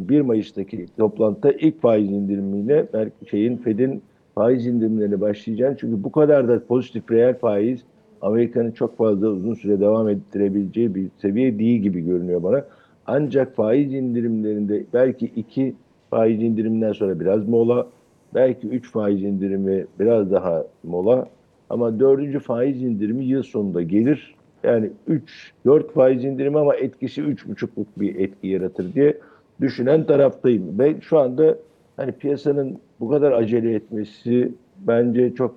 [0.08, 2.86] 1 Mayıs'taki toplantıda ilk faiz indirimiyle
[3.30, 4.02] şeyin Fed'in
[4.34, 7.84] faiz indirimlerine başlayacağını çünkü bu kadar da pozitif reel faiz
[8.22, 12.64] Amerika'nın çok fazla uzun süre devam ettirebileceği bir seviye değil gibi görünüyor bana.
[13.06, 15.74] Ancak faiz indirimlerinde belki iki
[16.10, 17.86] faiz indiriminden sonra biraz mola,
[18.34, 21.28] belki üç faiz indirimi biraz daha mola
[21.70, 24.34] ama dördüncü faiz indirimi yıl sonunda gelir.
[24.64, 29.18] Yani 3, 4 faiz indirimi ama etkisi 3,5'luk bir etki yaratır diye
[29.60, 30.78] düşünen taraftayım.
[30.78, 31.56] Ve şu anda
[31.96, 34.52] hani piyasanın bu kadar acele etmesi
[34.86, 35.56] bence çok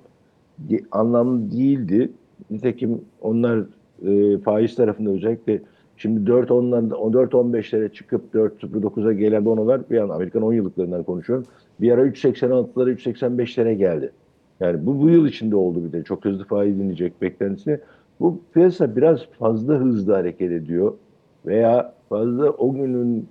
[0.92, 2.10] anlamlı değildi.
[2.50, 3.58] Nitekim onlar
[4.06, 5.60] e, faiz tarafında özellikle
[5.96, 11.46] şimdi 4 ondan 4 15'lere çıkıp 4.09'a gelen bonolar bir an Amerikan 10 yıllıklarından konuşuyorum.
[11.80, 14.12] Bir ara 3.86'lara 3.85'lere geldi.
[14.60, 17.80] Yani bu bu yıl içinde oldu bir de çok hızlı faiz inecek beklentisi.
[18.20, 20.94] Bu piyasa biraz fazla hızlı hareket ediyor
[21.46, 23.28] veya fazla o günün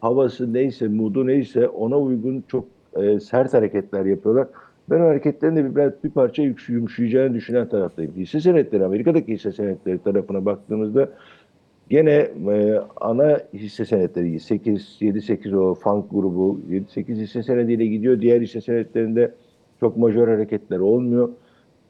[0.00, 2.64] havası neyse, modu neyse ona uygun çok
[2.96, 4.46] e, sert hareketler yapıyorlar.
[4.90, 8.12] Ben o hareketlerin de bir, bir parça yumuşayacağını düşünen taraftayım.
[8.16, 11.08] Hisse senetleri, Amerika'daki hisse senetleri tarafına baktığımızda
[11.90, 18.20] gene e, ana hisse senetleri 8, 7-8 o funk grubu 7-8 hisse senediyle gidiyor.
[18.20, 19.34] Diğer hisse senetlerinde
[19.80, 21.28] çok majör hareketler olmuyor.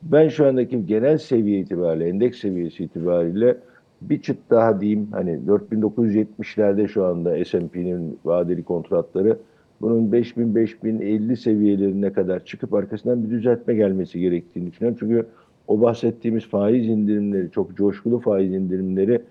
[0.03, 3.57] Ben şu andaki genel seviye itibariyle, endeks seviyesi itibariyle
[4.03, 9.39] bir çıt daha diyeyim hani 4970'lerde şu anda S&P'nin vadeli kontratları
[9.81, 14.97] bunun 5000-5050 seviyelerine kadar çıkıp arkasından bir düzeltme gelmesi gerektiğini düşünüyorum.
[15.01, 15.27] Çünkü
[15.69, 19.23] o bahsettiğimiz faiz indirimleri, çok coşkulu faiz indirimleri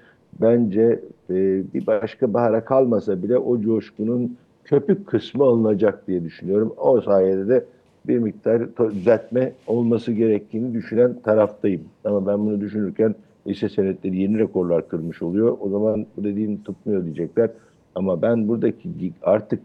[0.41, 1.35] bence e,
[1.73, 6.73] bir başka bahara kalmasa bile o coşkunun köpük kısmı alınacak diye düşünüyorum.
[6.77, 7.65] O sayede de
[8.07, 11.81] bir miktar düzeltme olması gerektiğini düşünen taraftayım.
[12.05, 13.15] Ama ben bunu düşünürken
[13.45, 15.57] hisse senetleri yeni rekorlar kırmış oluyor.
[15.59, 17.49] O zaman bu dediğim tutmuyor diyecekler.
[17.95, 19.59] Ama ben buradaki artık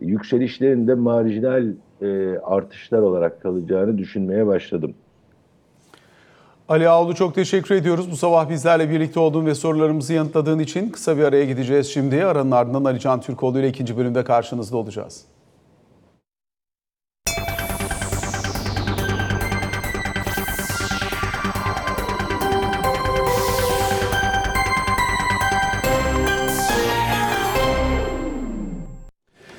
[0.00, 1.72] yükselişlerin de marjinal
[2.02, 4.94] e, artışlar olarak kalacağını düşünmeye başladım.
[6.68, 8.10] Ali Ağulu çok teşekkür ediyoruz.
[8.10, 12.24] Bu sabah bizlerle birlikte olduğun ve sorularımızı yanıtladığın için kısa bir araya gideceğiz şimdi.
[12.24, 15.24] Aranın ardından Ali Can Türkoğlu ile ikinci bölümde karşınızda olacağız.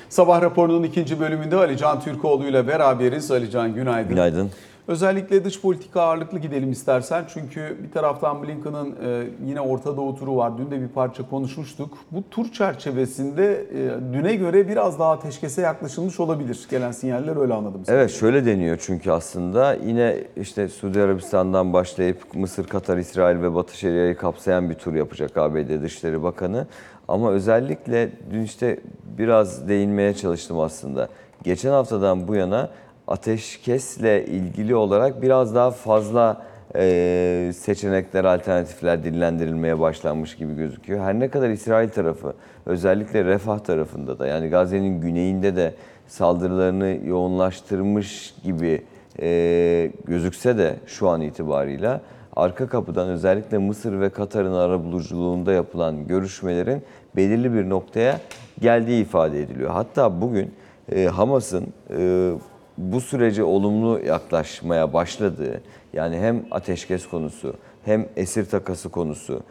[0.08, 3.30] Sabah raporunun ikinci bölümünde Ali Can Türkoğlu ile beraberiz.
[3.30, 4.08] Ali Can günaydın.
[4.08, 4.50] Günaydın.
[4.88, 7.24] Özellikle dış politika ağırlıklı gidelim istersen.
[7.34, 10.58] Çünkü bir taraftan Blinken'ın e, yine Orta Doğu turu var.
[10.58, 11.98] Dün de bir parça konuşmuştuk.
[12.10, 16.66] Bu tur çerçevesinde e, düne göre biraz daha ateşkese yaklaşılmış olabilir.
[16.70, 17.82] Gelen sinyaller öyle anladım.
[17.88, 23.78] Evet şöyle deniyor çünkü aslında yine işte Suudi Arabistan'dan başlayıp Mısır, Katar, İsrail ve Batı
[23.78, 26.66] Şeria'yı kapsayan bir tur yapacak ABD Dışişleri Bakanı.
[27.08, 28.80] Ama özellikle dün işte
[29.18, 31.08] biraz değinmeye çalıştım aslında.
[31.42, 32.70] Geçen haftadan bu yana
[33.08, 36.42] ateşkesle ilgili olarak biraz daha fazla
[36.76, 41.00] e, seçenekler, alternatifler dillendirilmeye başlanmış gibi gözüküyor.
[41.04, 42.34] Her ne kadar İsrail tarafı
[42.66, 45.74] özellikle Refah tarafında da yani Gazze'nin güneyinde de
[46.06, 48.82] saldırılarını yoğunlaştırmış gibi
[49.20, 52.00] e, gözükse de şu an itibarıyla
[52.36, 56.82] arka kapıdan özellikle Mısır ve Katar'ın arabuluculuğunda yapılan görüşmelerin
[57.16, 58.20] belirli bir noktaya
[58.60, 59.70] geldiği ifade ediliyor.
[59.70, 60.54] Hatta bugün
[60.92, 61.66] e, Hamas'ın
[61.98, 62.32] e,
[62.78, 65.62] bu sürece olumlu yaklaşmaya başladığı
[65.92, 69.42] yani hem ateşkes konusu hem esir takası konusu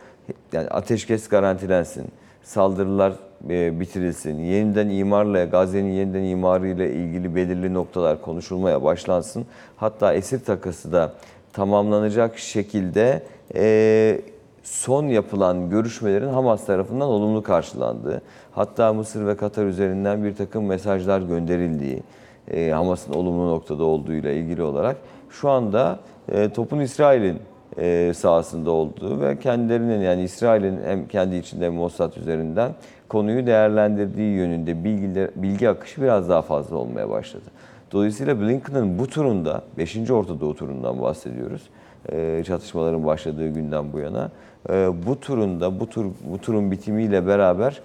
[0.53, 2.05] yani ateşkes garantilensin,
[2.43, 3.13] saldırılar
[3.49, 9.45] e, bitirilsin, yeniden imarla, Gazze'nin yeniden imarı ile ilgili belirli noktalar konuşulmaya başlansın.
[9.77, 11.13] Hatta esir takası da
[11.53, 13.23] tamamlanacak şekilde
[13.55, 14.21] e,
[14.63, 21.21] son yapılan görüşmelerin Hamas tarafından olumlu karşılandığı, hatta Mısır ve Katar üzerinden bir takım mesajlar
[21.21, 22.03] gönderildiği,
[22.51, 24.97] e, Hamas'ın olumlu noktada olduğuyla ilgili olarak
[25.29, 25.99] şu anda
[26.31, 27.39] e, topun İsrail'in
[27.77, 32.71] e, sahasında olduğu ve kendilerinin yani İsrail'in hem kendi içinde hem Mossad üzerinden
[33.09, 37.45] konuyu değerlendirdiği yönünde bilgiler, bilgi akışı biraz daha fazla olmaya başladı.
[37.91, 40.11] Dolayısıyla Blinken'ın bu turunda, 5.
[40.11, 41.69] Orta Doğu turundan bahsediyoruz,
[42.11, 44.31] e, çatışmaların başladığı günden bu yana.
[44.69, 47.81] E, bu turunda, bu tur bu turun bitimiyle beraber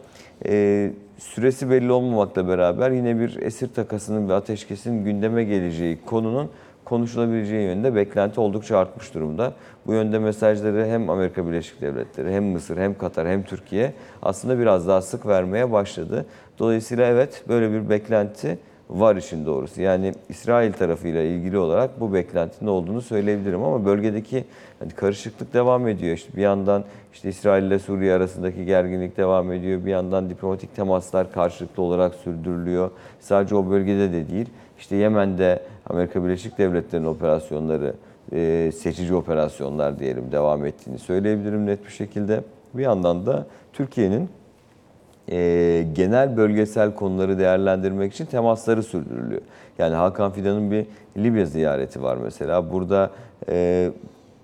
[0.47, 0.91] e,
[1.21, 6.51] süresi belli olmamakla beraber yine bir esir takasının ve ateşkesin gündeme geleceği konunun
[6.85, 9.53] konuşulabileceği yönünde beklenti oldukça artmış durumda.
[9.87, 14.89] Bu yönde mesajları hem Amerika Birleşik Devletleri hem Mısır hem Katar hem Türkiye aslında biraz
[14.89, 16.27] daha sık vermeye başladı.
[16.59, 18.59] Dolayısıyla evet böyle bir beklenti
[18.91, 19.83] var işin doğrusu.
[19.83, 24.45] Yani İsrail tarafıyla ilgili olarak bu beklentinin olduğunu söyleyebilirim ama bölgedeki
[24.79, 26.17] hani karışıklık devam ediyor.
[26.17, 29.85] İşte bir yandan işte İsrail ile Suriye arasındaki gerginlik devam ediyor.
[29.85, 32.91] Bir yandan diplomatik temaslar karşılıklı olarak sürdürülüyor.
[33.21, 34.47] Sadece o bölgede de değil.
[34.79, 37.95] İşte Yemen'de Amerika Birleşik Devletleri'nin operasyonları,
[38.33, 42.41] e, seçici operasyonlar diyelim devam ettiğini söyleyebilirim net bir şekilde.
[42.75, 44.29] Bir yandan da Türkiye'nin
[45.31, 49.41] e, genel bölgesel konuları değerlendirmek için temasları sürdürülüyor.
[49.79, 52.73] Yani Hakan Fidan'ın bir Libya ziyareti var mesela.
[52.73, 53.11] Burada
[53.49, 53.91] e,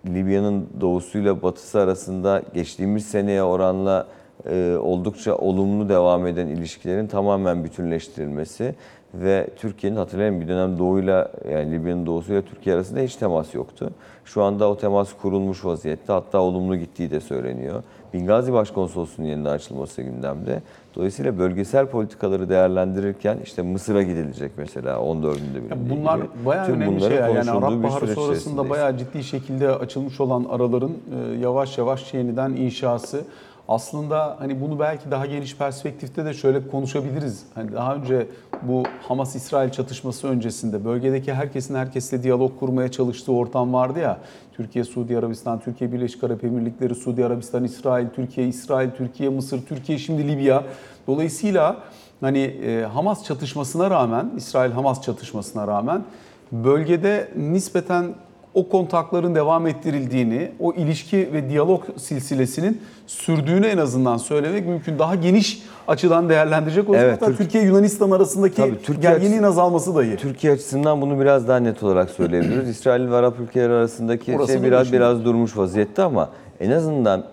[0.07, 4.07] Libya'nın doğusuyla batısı arasında geçtiğimiz seneye oranla
[4.51, 8.75] e, oldukça olumlu devam eden ilişkilerin tamamen bütünleştirilmesi
[9.15, 13.91] ve Türkiye'nin hatırlayın bir dönem doğuyla yani Libya'nın doğusuyla Türkiye arasında hiç temas yoktu.
[14.25, 17.83] Şu anda o temas kurulmuş vaziyette hatta olumlu gittiği de söyleniyor.
[18.15, 20.63] Bingazi Başkonsolosluğu'nun yeniden açılması gündemde.
[20.97, 25.75] Dolayısıyla bölgesel politikaları değerlendirirken işte Mısır'a gidilecek mesela 14'ünde bile.
[25.75, 27.29] Ya bunlar bayağı Tüm önemli şeyler.
[27.29, 32.51] Yani Arap bir Baharı sonrasında bayağı ciddi şekilde açılmış olan araların e, yavaş yavaş yeniden
[32.51, 33.25] inşası.
[33.69, 37.43] Aslında hani bunu belki daha geniş perspektifte de şöyle konuşabiliriz.
[37.55, 38.27] Hani daha önce
[38.63, 44.19] bu Hamas-İsrail çatışması öncesinde bölgedeki herkesin herkesle diyalog kurmaya çalıştığı ortam vardı ya.
[44.53, 49.99] Türkiye, Suudi Arabistan, Türkiye Birleşik Arap Emirlikleri, Suudi Arabistan, İsrail, Türkiye, İsrail, Türkiye, Mısır, Türkiye,
[49.99, 50.65] şimdi Libya.
[51.07, 51.77] Dolayısıyla
[52.21, 56.05] hani e, Hamas çatışmasına rağmen, İsrail-Hamas çatışmasına rağmen
[56.53, 58.15] bölgede nispeten
[58.57, 64.99] o kontakların devam ettirildiğini, o ilişki ve diyalog silsilesinin sürdüğünü en azından söylemek mümkün.
[64.99, 69.95] Daha geniş açıdan değerlendirecek olursak Evet, hatta Türk- Türkiye-Yunanistan arasındaki Tabii, Türkiye gerginliğin açısı- azalması
[69.97, 70.17] dahi.
[70.17, 72.69] Türkiye açısından bunu biraz daha net olarak söyleyebiliriz.
[72.79, 75.01] İsrail ve Arap ülkeleri arasındaki Orası şey biraz düşünün.
[75.01, 77.25] biraz durmuş vaziyette ama en azından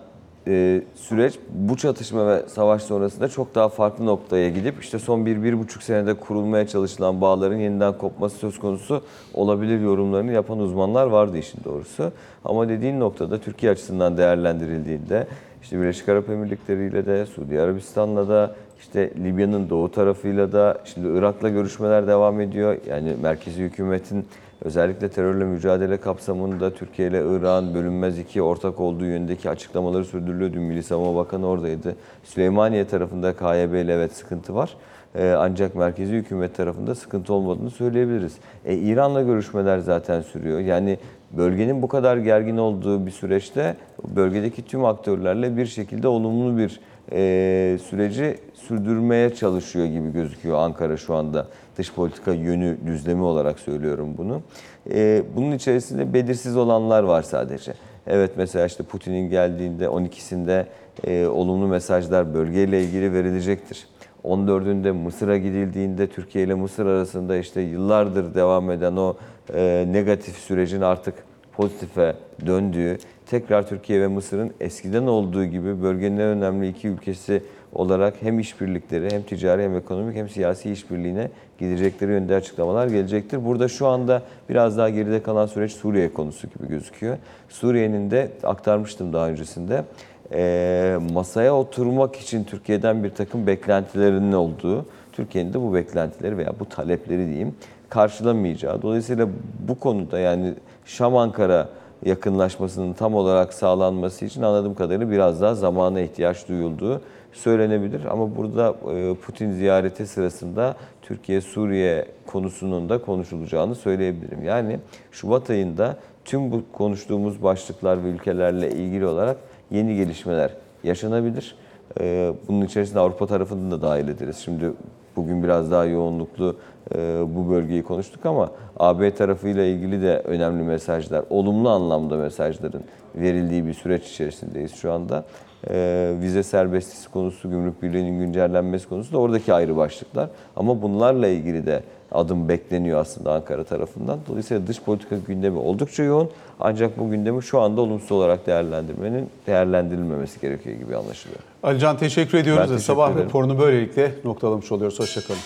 [0.46, 5.42] e, süreç bu çatışma ve savaş sonrasında çok daha farklı noktaya gidip işte son bir,
[5.42, 9.02] bir buçuk senede kurulmaya çalışılan bağların yeniden kopması söz konusu
[9.34, 12.12] olabilir yorumlarını yapan uzmanlar vardı işin doğrusu.
[12.44, 15.26] Ama dediğin noktada Türkiye açısından değerlendirildiğinde
[15.62, 21.18] işte Birleşik Arap Emirlikleri ile de Suudi Arabistan'la da işte Libya'nın doğu tarafıyla da şimdi
[21.18, 22.76] Irak'la görüşmeler devam ediyor.
[22.88, 24.26] Yani merkezi hükümetin
[24.64, 30.52] özellikle terörle mücadele kapsamında Türkiye ile Irak'ın bölünmez iki ortak olduğu yönündeki açıklamaları sürdürülüyor.
[30.52, 31.96] Dün Milli Savunma Bakanı oradaydı.
[32.24, 34.76] Süleymaniye tarafında KYB ile evet sıkıntı var.
[35.14, 38.36] Ee, ancak merkezi hükümet tarafında sıkıntı olmadığını söyleyebiliriz.
[38.64, 40.60] E, İran'la görüşmeler zaten sürüyor.
[40.60, 40.98] Yani
[41.30, 43.76] bölgenin bu kadar gergin olduğu bir süreçte
[44.16, 46.80] bölgedeki tüm aktörlerle bir şekilde olumlu bir
[47.12, 51.46] e, süreci sürdürmeye çalışıyor gibi gözüküyor Ankara şu anda.
[51.78, 54.42] Dış politika yönü düzlemi olarak söylüyorum bunu.
[54.90, 57.74] E, bunun içerisinde belirsiz olanlar var sadece.
[58.06, 60.64] Evet mesela işte Putin'in geldiğinde 12'sinde
[61.06, 63.86] e, olumlu mesajlar bölgeyle ilgili verilecektir.
[64.24, 69.16] 14'ünde Mısır'a gidildiğinde Türkiye ile Mısır arasında işte yıllardır devam eden o
[69.54, 71.14] e, negatif sürecin artık
[71.52, 72.98] pozitife döndüğü,
[73.30, 79.10] tekrar Türkiye ve Mısır'ın eskiden olduğu gibi bölgenin en önemli iki ülkesi olarak hem işbirlikleri
[79.10, 83.44] hem ticari hem ekonomik hem siyasi işbirliğine gidecekleri yönde açıklamalar gelecektir.
[83.44, 87.16] Burada şu anda biraz daha geride kalan süreç Suriye konusu gibi gözüküyor.
[87.48, 89.84] Suriye'nin de aktarmıştım daha öncesinde
[90.32, 96.64] e, masaya oturmak için Türkiye'den bir takım beklentilerinin olduğu, Türkiye'nin de bu beklentileri veya bu
[96.64, 97.54] talepleri diyeyim
[97.88, 98.82] karşılamayacağı.
[98.82, 99.28] Dolayısıyla
[99.68, 100.54] bu konuda yani
[100.84, 101.68] Şam-Ankara
[102.04, 107.00] yakınlaşmasının tam olarak sağlanması için anladığım kadarıyla biraz daha zamana ihtiyaç duyulduğu
[107.32, 108.04] söylenebilir.
[108.04, 114.44] Ama burada e, Putin ziyareti sırasında Türkiye-Suriye konusunun da konuşulacağını söyleyebilirim.
[114.44, 114.78] Yani
[115.12, 119.36] Şubat ayında tüm bu konuştuğumuz başlıklar ve ülkelerle ilgili olarak
[119.70, 120.50] yeni gelişmeler
[120.84, 121.56] yaşanabilir.
[122.00, 124.36] E, Bunun içerisinde Avrupa tarafını da dahil ederiz.
[124.44, 124.72] Şimdi
[125.16, 126.56] bugün biraz daha yoğunluklu
[126.94, 126.98] e,
[127.36, 132.82] bu bölgeyi konuştuk ama AB tarafıyla ilgili de önemli mesajlar, olumlu anlamda mesajların
[133.14, 135.24] verildiği bir süreç içerisindeyiz şu anda.
[135.70, 140.30] E, Vize serbestisi konusu, gümrük birliğinin güncellenmesi konusu da oradaki ayrı başlıklar.
[140.56, 144.18] Ama bunlarla ilgili de adım bekleniyor aslında Ankara tarafından.
[144.28, 146.30] Dolayısıyla dış politika gündemi oldukça yoğun.
[146.60, 151.40] Ancak bu gündemi şu anda olumsuz olarak değerlendirmenin değerlendirilmemesi gerekiyor gibi anlaşılıyor.
[151.64, 152.60] Alican teşekkür ediyoruz.
[152.60, 153.26] Ben teşekkür Sabah ederim.
[153.28, 155.00] raporunu böylelikle noktalamış oluyoruz.
[155.00, 155.40] Hoşçakalın.